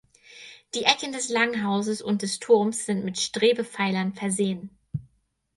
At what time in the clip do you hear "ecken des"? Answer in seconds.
0.85-1.29